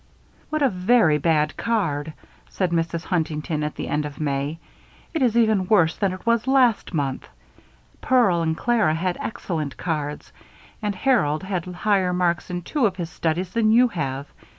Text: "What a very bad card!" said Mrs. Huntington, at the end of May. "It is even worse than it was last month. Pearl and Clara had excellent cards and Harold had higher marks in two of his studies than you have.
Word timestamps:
"What 0.49 0.63
a 0.63 0.69
very 0.69 1.19
bad 1.19 1.55
card!" 1.57 2.13
said 2.49 2.71
Mrs. 2.71 3.03
Huntington, 3.03 3.63
at 3.63 3.75
the 3.75 3.87
end 3.87 4.03
of 4.03 4.19
May. 4.19 4.57
"It 5.13 5.21
is 5.21 5.37
even 5.37 5.67
worse 5.67 5.95
than 5.95 6.11
it 6.11 6.25
was 6.25 6.47
last 6.47 6.91
month. 6.91 7.29
Pearl 8.01 8.41
and 8.41 8.57
Clara 8.57 8.95
had 8.95 9.19
excellent 9.21 9.77
cards 9.77 10.33
and 10.81 10.95
Harold 10.95 11.43
had 11.43 11.65
higher 11.67 12.13
marks 12.13 12.49
in 12.49 12.63
two 12.63 12.87
of 12.87 12.95
his 12.95 13.11
studies 13.11 13.51
than 13.53 13.71
you 13.71 13.89
have. 13.89 14.25